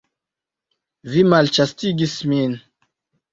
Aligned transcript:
Vi 1.15 1.23
malĉastigis 1.33 2.17
min! 2.33 2.57